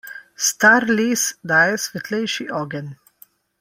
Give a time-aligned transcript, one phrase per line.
[0.45, 2.93] Star les daje svetlejši ogenj.